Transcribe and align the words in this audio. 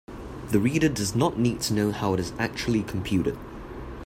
The 0.49 0.57
reader 0.57 0.89
does 0.89 1.13
not 1.13 1.37
need 1.37 1.61
to 1.61 1.75
know 1.75 1.91
how 1.91 2.15
it 2.15 2.19
is 2.19 2.33
actually 2.39 2.81
computed. 2.81 3.37